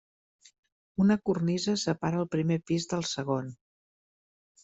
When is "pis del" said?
2.71-3.07